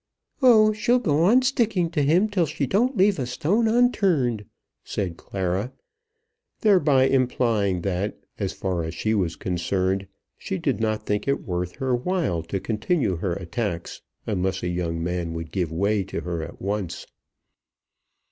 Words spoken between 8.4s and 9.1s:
far as